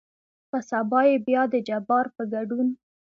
په 0.49 0.57
سبا 0.69 0.99
يې 1.09 1.15
بيا 1.27 1.43
دجبار 1.53 2.05
په 2.15 2.23
ګدون 2.31 2.67